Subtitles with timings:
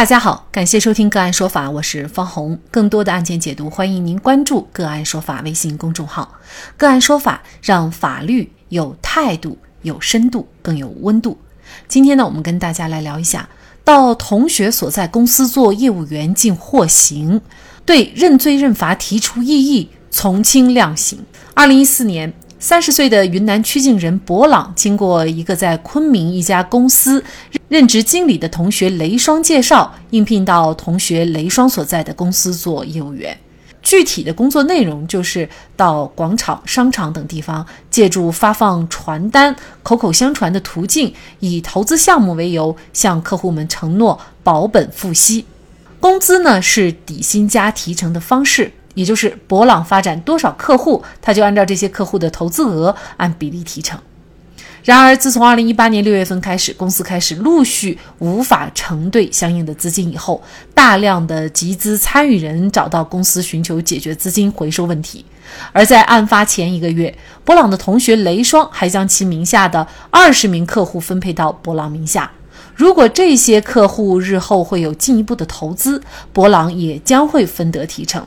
[0.00, 2.58] 大家好，感谢收听个案说法，我是方红。
[2.70, 6.36] 更多的案件解读，欢迎您关注个案说法微信公众号。
[6.78, 11.36] 个案说法让法律有态度、有深度、更有温度。
[11.86, 13.46] 今天呢，我们跟大家来聊一下，
[13.84, 17.38] 到同学所在公司做业务员竟获刑，
[17.84, 21.22] 对认罪认罚提出异议，从轻量刑。
[21.52, 22.32] 二零一四年。
[22.62, 27.24] 三十岁的云南曲靖人博朗，经过一个在昆明一家公司
[27.68, 33.34] 任职经理的同学雷双介绍，应聘到同学雷双所在的公司做业务员。
[33.82, 45.46] 具体的工作内容就是到广场、商场等地方，借助发放传单、口口相传的途径，以投资项目为由，向客户们承诺保本付息，
[45.98, 48.70] 工资呢是底薪加提成的方式。
[49.00, 53.98] 也就是博朗发展多少客户，他就按照这些客户的投资额按比例提成。
[54.84, 60.42] 然而，自从二零一八年六月份开始，公司开始陆续无法承兑相应的资金以后，
[60.74, 65.24] 大量的集资参与人找到公司寻求解决资金回收问题。
[65.72, 72.30] 而在案发前一个月，博朗的同学雷双还将其名下的二十名客户分配到博朗名下。
[72.74, 76.02] 如果这些客户日后会有进一步的投资，
[76.34, 78.26] 博朗也将会分得提成。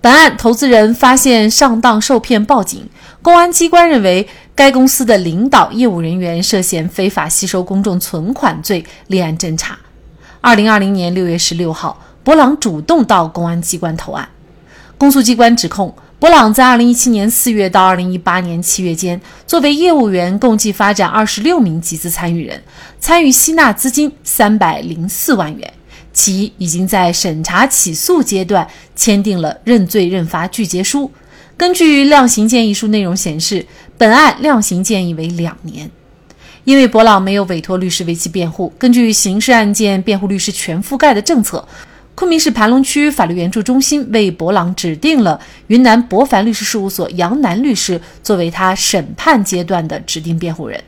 [0.00, 2.88] 本案投资人发现上当受骗，报警。
[3.22, 9.76] 公安机关认为该公司的领导业务人员涉嫌非法吸收公众存款罪，立案侦查。
[10.40, 14.28] 二零二零年六月十六号，博朗主动到公安机关投案。
[14.96, 22.62] 公诉机关指控，博朗在二零一七年四月到二零一八年七月间，作为业务员，共计发展二十六名集资参与人，
[23.00, 25.72] 参与吸纳资金三百零四万元。
[26.16, 31.12] 其已经在审查起诉阶段签订了认罪认罚具结书。
[31.58, 33.66] 根据量刑建议书内容显示，
[33.98, 35.90] 本案量刑建议为两年。
[36.64, 41.68] 因为博朗没有委托律师为其辩护，根据刑事案件辩护律师全覆盖的政策，
[42.14, 50.82] 昆明市盘龙区法律援助中心为博朗指定了云南博凡律师事务所杨楠律师作为他审判阶段的指定辩护人。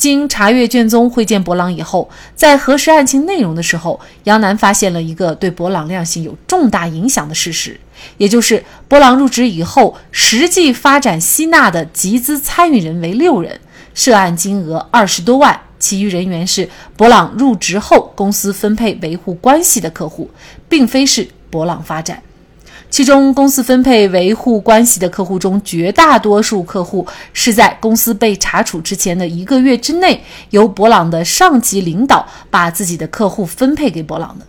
[0.00, 7.78] 经查阅卷宗会见博朗以后，在核实案情内容的时候，杨楠发现了一个对博朗量刑有重大影响的事实，
[8.16, 13.60] 也就是博朗入职以后，实际发展吸纳的集资参与人为六人，
[13.92, 20.30] 涉案金额二十多万，其余人员是博朗入职后公司分配维护关系的客户，
[20.66, 22.22] 并非是博朗发展。
[22.90, 30.20] 其中，公司分配维护关系的客户中，绝大多数客户是在公司被查处之前的一个月之内，
[30.50, 34.44] 由博朗的上级领导把自己的客户分配给博朗的。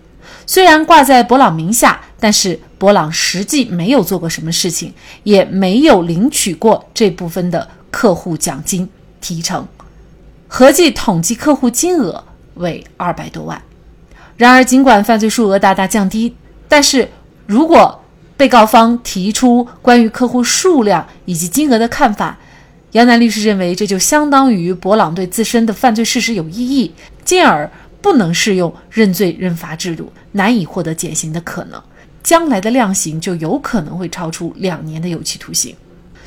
[0.48, 4.92] 虽然挂在博朗名下，但是博朗实际没有做过什么事情，
[5.24, 8.90] 也没有领取过这部分的客户奖金
[9.22, 9.68] 提成，
[10.48, 12.24] 合计统计客户金额
[12.56, 13.62] 为二百多万。
[14.36, 16.36] 然而，尽管犯罪数额大大降低，
[16.68, 17.08] 但是
[17.46, 18.01] 如果
[18.42, 22.36] 被告方提出关于客户数量以及金额的看法，
[22.94, 26.92] 杨楠律师认为这就相当于博朗对自身的犯罪事实有异议，
[27.24, 27.70] 进而
[28.02, 31.80] 不能适用认罪认罚制度，难以获得减刑的可能，
[32.24, 35.76] 将来的量刑就有可能会超出两年的有期徒刑。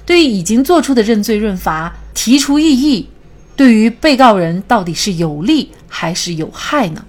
[0.07, 3.09] 对于已经做出的认罪认罚提出异议，
[3.57, 7.05] 对于被告人到底是有利还是有害呢？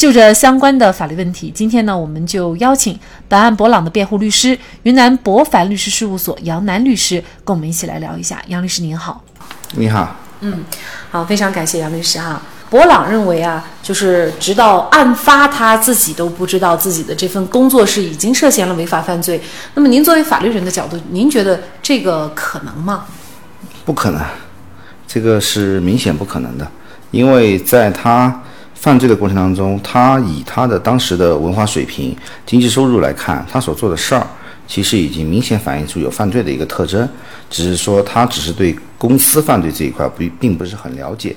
[0.00, 8.42] 就着相关的法律问题，今天呢，我们就邀请本案博朗的辩护律师云南博凡律师事务所杨楠律师，跟我们一起来聊一下。
[8.46, 9.22] 杨律师您好，
[9.72, 10.64] 你好，嗯，
[11.10, 12.40] 好，非常感谢杨律师哈。
[12.70, 19.38] 博朗认为啊，就是直到案发，他自己都不知道自己的这份工作是已经涉嫌了违法犯罪。
[19.74, 23.04] 那么您作为法律人的角度，您觉得这个可能吗？
[23.84, 24.22] 不可能，
[25.06, 26.66] 这个是明显不可能的，
[27.10, 28.42] 因为在他。
[28.80, 34.26] 犯罪的过程当中，他以他的当时的文化水平、经济收入来看，他所做的事儿，
[34.66, 37.06] 其实已经明显反映出有犯罪的一个特征，
[37.50, 41.36] 只是说他只是对公司犯罪这一块不并不是很了解。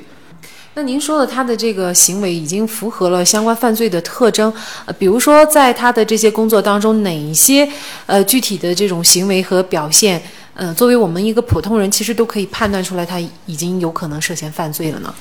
[0.75, 4.51] 那您说的他的这个行为已经符合了相关犯罪的特征，
[4.85, 7.67] 呃，比如说在他的这些工作当中，哪一些
[8.05, 10.19] 呃具体的这种行为和表现，
[10.53, 15.13] 呃，作为我们一个普通人，其实都可以判断出来他已经有可能涉嫌犯罪了呢？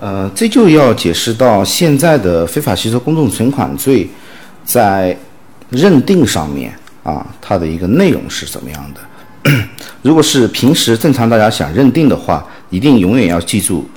[0.00, 4.08] 呃，这就要解释到现在的非法吸收公众存款罪，
[4.64, 5.16] 在
[5.70, 6.72] 认定上面
[7.02, 9.00] 啊，它的一个内容是怎么样的？
[10.02, 13.90] 如果是平时正常大家想认定的话，一定永远要记住，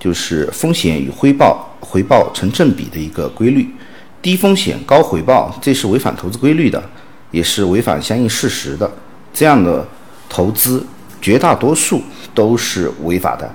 [0.00, 3.68] 就是风险与回报回报成正比的一个规律，
[4.20, 6.82] 低风险高回报，这是违反投资规律的，
[7.30, 8.90] 也是违反相应事实的。
[9.32, 9.86] 这样的
[10.28, 10.84] 投资
[11.22, 12.02] 绝大多数
[12.34, 13.48] 都是违法的。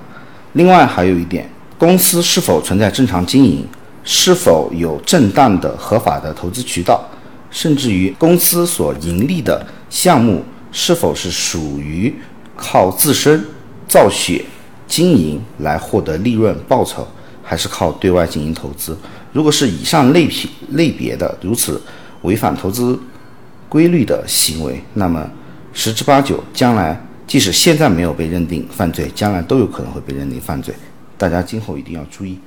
[0.54, 1.46] 另外还有一点。
[1.84, 3.62] 公司是否存在正常经营，
[4.04, 7.06] 是否有正当的、合法的投资渠道，
[7.50, 10.42] 甚至于公司所盈利的项目
[10.72, 12.14] 是否是属于
[12.56, 13.44] 靠自身
[13.86, 14.42] 造血
[14.86, 17.06] 经营来获得利润报酬，
[17.42, 18.96] 还是靠对外进行投资？
[19.34, 21.78] 如果是以上类品类别的如此
[22.22, 22.98] 违反投资
[23.68, 25.30] 规律的行为，那么
[25.74, 30.74] 十之八九，将来即使现在没有被认定犯罪，将来都有可能会被认定犯罪。
[31.16, 32.38] 大家今后一定要注意。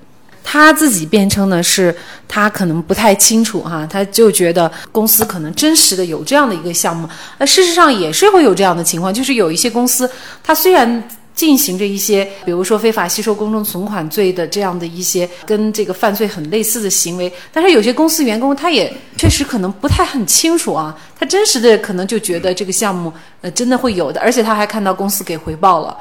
[0.50, 1.94] 他自己辩称呢，是
[2.26, 7.06] 他可能不太清楚哈，他就觉得公司可能真实的有这样的一个项目，
[7.38, 10.10] 那，事实上也是会有这样的情况，就是有一些公司，
[10.42, 11.04] 它虽然
[11.36, 23.12] 进行着一些，比如说非法吸收公众存款罪的这样的一些跟这个犯罪很类似的行为，但是有些公司员工他也确实可能不太很清楚啊，他真实的可能就觉得这个项目
[23.42, 25.98] 呃真的会有的，而且他还看到公司给回报了，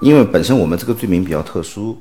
[0.00, 1.96] 因为本身我们这个罪名比较特殊。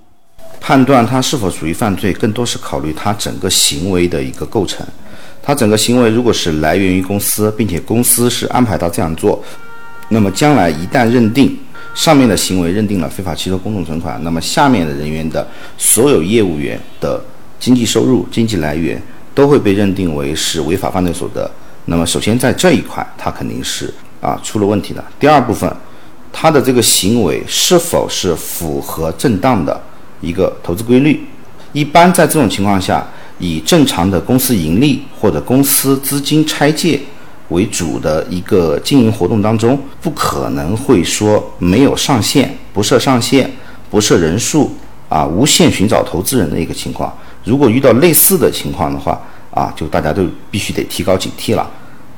[0.61, 4.85] 判断他是否属于犯罪，更多是考虑他整个行为的一个构成。
[5.41, 9.41] 他整个行为如果是来源于公司，并且公司是安排他这样做，
[10.09, 11.57] 那么将来一旦认定
[11.95, 15.47] 上面的行为认定了非法吸收公众存款，那么下面的人员的
[15.77, 17.23] 所有业务员的
[17.57, 19.01] 经济收入、经济来源
[19.33, 21.49] 都会被认定为是违法犯罪所得。
[21.85, 25.03] 那么首先在这一块，他肯定是啊出了问题的。
[25.19, 25.73] 第二部分，
[26.31, 29.81] 他的这个行为是否是符合正当的？
[30.21, 31.23] 一个投资规律，
[31.71, 36.99] 一般在这种情况下，以正常的公司盈利或者公司资金拆借
[37.47, 43.49] 为主的一个经营活动当中，不可能会说没有上限、不设上限、
[43.89, 44.75] 不设人数
[45.07, 47.17] 啊，无限寻找投资人的一个情况。
[47.45, 49.17] 如果遇到类似的情况的话，
[49.51, 51.65] 啊，就大家都必须得提高警惕了，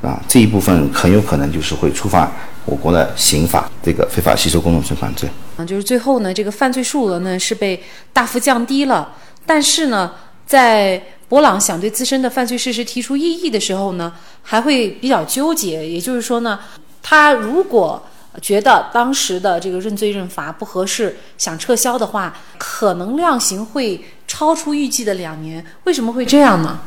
[0.01, 2.29] 啊，这一部分很有可能就是会触犯。
[2.65, 7.81] 我国的刑法这个非法吸收公众存款罪，啊，就是最后呢，这个犯罪数额呢是被
[8.13, 9.13] 大幅降低了，
[9.45, 10.11] 但是呢，
[10.45, 14.13] 在博朗想对自身的犯罪事实提出异议的时候呢，
[14.43, 15.87] 还会比较纠结。
[15.87, 16.59] 也就是说呢，
[17.01, 18.03] 他如果
[18.41, 25.65] 觉得当时的这个认罪认罚不合适，想撤销的话，可能量刑会超出预计的两年。
[25.85, 26.79] 为什么会这样呢？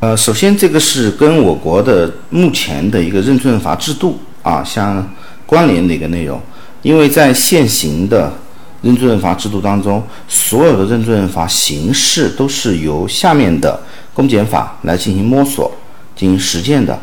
[0.00, 4.18] 呃，首先这个是跟我国的目前的一个认罪认罚制度。
[4.48, 5.06] 啊，相
[5.44, 6.40] 关联的一个内容，
[6.80, 8.32] 因为在现行的
[8.80, 13.78] 认罪认罚制度当中，所有的认罪认罚形式都是由下面的
[14.14, 15.70] 公检法来进行摸索、
[16.16, 16.98] 进行实践的。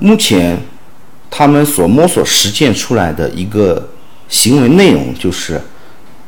[0.00, 0.60] 目前，
[1.30, 3.90] 他们所摸索实践出来的一个
[4.28, 5.60] 行为内容就是：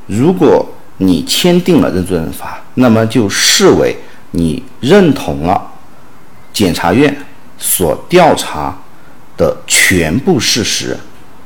[0.07, 0.65] 如果
[0.99, 3.97] 你签订了认罪认罚，那么就视为
[4.31, 5.61] 你认同了
[6.53, 7.17] 检察院
[7.59, 8.79] 所调查。
[9.43, 10.97] 的全部事实，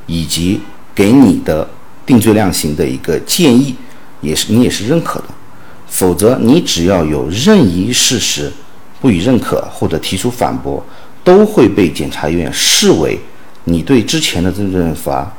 [0.05, 0.61] 以及
[0.93, 1.67] 给你的
[2.05, 3.75] 定罪量刑的一个建议，
[4.21, 5.25] 也是你也是认可的。
[5.87, 8.53] 否则，你只要有任意事实
[9.01, 10.85] 不予认可或者提出反驳，
[11.23, 13.19] 都会被检察院视为
[13.63, 15.33] 你对之前的认罪认罚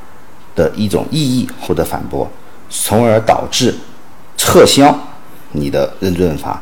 [0.56, 2.28] 的一种异议或者反驳，
[2.68, 3.72] 从而导致
[4.36, 4.92] 撤销
[5.52, 6.60] 你的认罪认罚。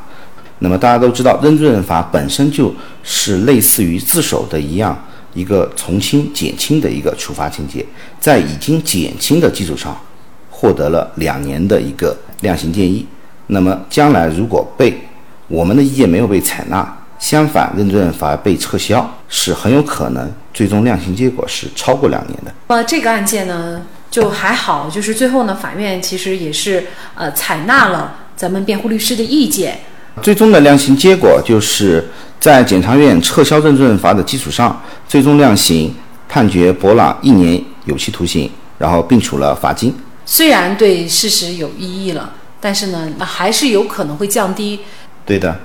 [0.58, 4.94] 那么大家都知道，认罪认罚本身就是类似于自首的一样。
[5.36, 7.84] 一个从轻减轻的一个处罚情节，
[8.18, 9.94] 在已经减轻的基础上，
[10.50, 13.06] 获得了两年的一个量刑建议。
[13.48, 14.98] 那么将来如果被
[15.46, 22.52] 我们的意见没有被采纳，相反认罪认罚被撤销，是很有可能最终量刑结果是超过两年的。
[22.68, 29.80] 呃，这个案件呢就还好，就是最后呢法院其实也是呃采纳了咱们辩护律师的意见。
[30.22, 32.08] 最终的量刑结果就是
[32.38, 35.92] 在检察院撤销认罪认罚的基础上，最终量刑
[36.28, 39.92] 判决博朗一年有期徒刑，然后并处了罚金。
[40.24, 44.80] 虽然对事实有异议了，但是呢，那还是有可能会降低。
[45.24, 45.58] 对的，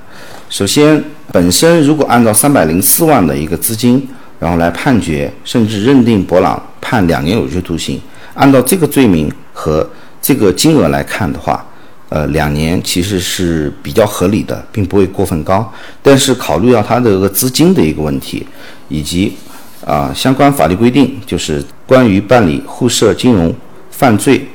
[0.50, 4.08] 首先本身如果按照三百零四万的一个资金，
[4.40, 8.01] 然后来判决甚至认定博朗判两年有期徒刑，
[8.34, 9.88] 按照这个罪名和
[10.20, 11.63] 这个金额来看的话。
[12.12, 15.72] 呃，两年其实是比较合理的，并不会过分高。
[16.03, 18.46] 但是考虑到他这个资金的一个问题，
[18.89, 19.34] 以及
[19.86, 23.56] 啊相关法律规定，就是关于办理互涉金融
[23.91, 24.46] 犯罪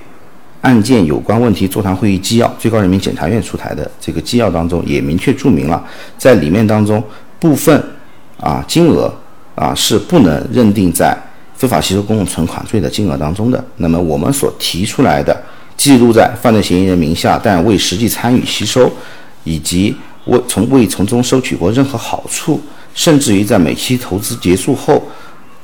[0.60, 5.82] 案件有关问题座谈会议纪要，最高人民检察院出台的这个纪要当中也明确注明了，
[6.18, 7.02] 在里面当中
[7.40, 7.82] 部分
[8.38, 9.10] 啊金额
[9.54, 11.16] 啊是不能认定在
[11.54, 13.64] 非法吸收公共存款罪的金额当中的。
[13.78, 15.34] 那么我们所提出来的。
[15.76, 18.90] 记录在犯罪嫌疑人名下，但未实际参与吸收，
[19.44, 22.60] 以及未从未从中收取过任何好处，
[22.94, 25.02] 甚至于在每期投资结束后，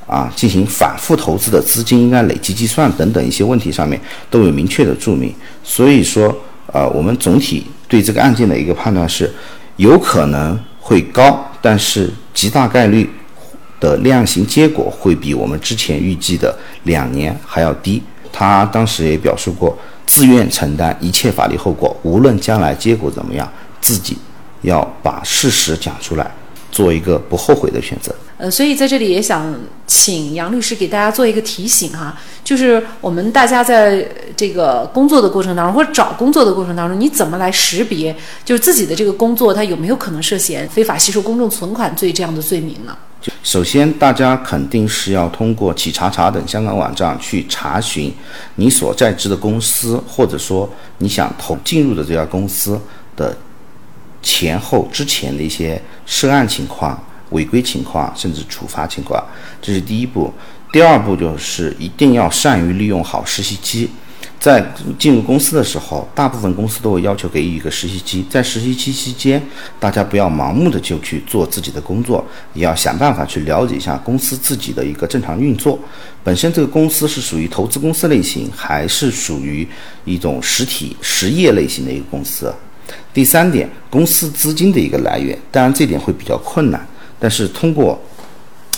[0.07, 3.99] 啊进行反复投资的资金应该累计计算等等一些问题上面
[4.31, 5.35] 都有明确的注明。
[5.65, 6.35] 所以说，
[6.67, 9.33] 呃，我们总体对这个案件的一个判断是，
[9.77, 13.09] 有可能会高，但是极大概率
[13.81, 18.03] 的量刑结果会比我们之前预计的两年还要低。
[18.33, 23.47] 他当时也表述过，自愿承担一切法律后果，无论将来结果怎么样，
[23.81, 24.17] 自己
[24.63, 26.29] 要把事实讲出来，
[26.71, 28.15] 做一个不后悔的选择。
[28.39, 29.55] 呃，所以在这里也想
[29.87, 34.05] 请杨律师给大家做一个提醒哈，就是我们大家在
[34.37, 42.97] 这个工作的过程当中，或者找工作的过程当中，你怎么来识别，就是自己的这个工作它有没有可能涉嫌非法吸收公众存款罪这样的罪名呢？
[43.43, 48.13] 首先，大家肯定是要通过企查查等香港网站去查询
[48.57, 52.81] 你所在职的公司，或者说你想投进入的这家公司
[53.17, 53.37] 的
[54.23, 57.03] 前后之前的一些涉案情况。
[57.31, 59.19] 违规情况，甚至处罚情况，
[59.63, 60.31] 这是第一步。
[60.71, 63.89] 第二步就是一定要善于利用好实习期。
[64.43, 64.61] 在
[64.99, 68.27] 进入公司的时候，大部分公司都会要求给予一个实习期。
[68.29, 69.41] 在实习期期间，
[69.79, 75.79] 大家不要盲目的就去做自己的工作，也要想办法去了解一下公司自己的一个正常运作。
[76.25, 79.65] 本身这个公司是属于投资公司类型，还是属于
[80.05, 82.53] 一种实体实业类型的一个公司？
[83.15, 86.85] 第三点，公司资金的一个来源，当然这点会比较困难。
[87.21, 87.97] 但是通过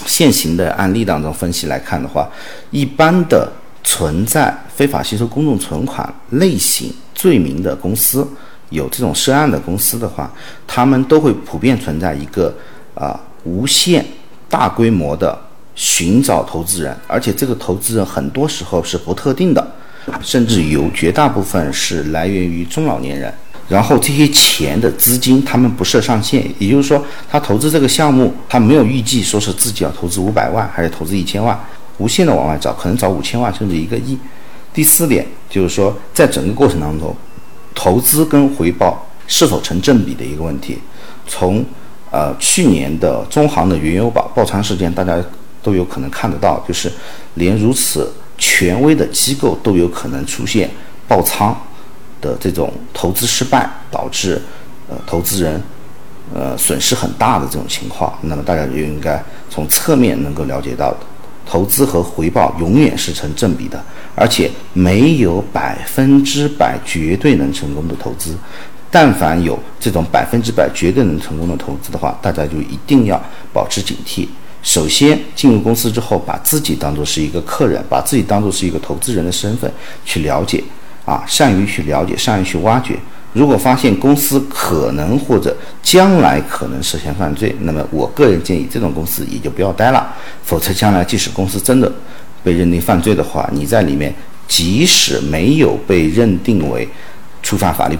[0.04, 2.28] 现行的案例当中分析来看的话，
[2.70, 3.50] 一般的
[3.84, 8.26] 存在非法吸收公众存款类型罪名的公司，
[8.70, 10.32] 有这种涉案的公司的话，
[10.66, 12.52] 他们都会普遍存在一个
[12.94, 14.04] 啊无限
[14.48, 15.38] 大规模的
[15.74, 19.72] 寻找投资人，而且这个投资人很多时候是不特定的，
[20.20, 23.32] 甚至有绝大部分是来源于中老年人。
[23.66, 31.58] 然后这些钱的资金，他们不设上限，也就是说，他投资这个项目，他没有预计说是自己要投资五百万，还是投资一千万，
[31.98, 34.18] 无限的往外找，可能找五千万甚至一个亿。
[34.72, 37.14] 第四点就是说，在整个过程当中，
[37.74, 40.78] 投资跟回报是否成正比的一个问题。
[41.26, 41.64] 从
[42.10, 45.16] 呃去年的中行的原油宝爆仓事件，大家
[45.62, 46.92] 都有可能看得到，就是
[47.34, 50.70] 连如此权威的机构都有可能出现
[51.06, 51.56] 爆仓。
[52.20, 54.40] 的这种投资失败导致，
[54.88, 55.62] 呃，投资人，
[56.32, 61.00] 呃，损失很大的这种情况，那么大家就应该从侧面能够了解到的，
[61.46, 63.82] 投资和回报永远是成正比的，
[64.14, 68.36] 而且没有百分之百绝对能成功的投资。
[68.90, 73.20] 但凡有这种百分之百绝对能成功的投资的话，大家就一定要
[73.52, 74.26] 保持警惕。
[74.62, 79.70] 首先进入公司之后，把自己当做是一个客人，把自己当做是一个投资人的身份
[80.04, 80.62] 去了解。
[81.04, 82.98] 啊，善于去了解，善于去挖掘。
[83.34, 90.14] 如果发现公司可能或者将来可能涉嫌犯罪，那么我个人建议这种公司也就不要待了。
[90.44, 91.92] 否则，将来即使公司真的
[92.44, 94.14] 被认定犯罪的话，你在里面
[94.46, 96.88] 即使没有被认定为
[97.42, 97.98] 触犯法律，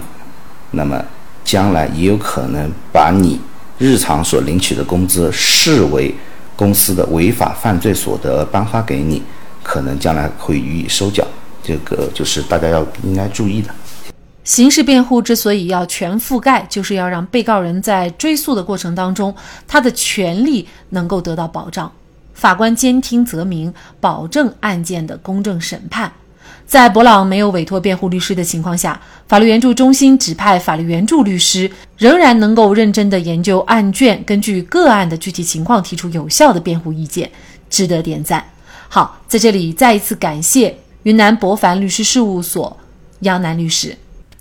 [0.71, 1.03] 那么
[1.43, 3.37] 将来也有可能把你
[3.77, 6.15] 日常所领取的工资视为
[6.55, 9.21] 公司的违法犯罪所得颁发给你，
[9.61, 11.27] 可能将来会予以收缴。
[11.61, 13.69] 这个就是大家要应该注意的。
[14.45, 19.35] 刑事辩护之所以要全覆盖，就是要让被告人在追诉的过程当中，
[19.67, 21.91] 他的权利能够得到保障。
[22.35, 26.11] 法官监听则明，保证案件的公正审判。
[26.67, 37.31] 在博朗没有委托辩护律师的情况下，法律援助中心指派法律援助律师，仍然能够认真的研究案卷，根据个案的具体情况提出有效的辩护意见，
[37.69, 38.43] 值得点赞。
[38.89, 40.77] 好，在这里再一次感谢。
[41.03, 42.75] 云南博凡律师事务所
[43.19, 43.95] 杨楠律师，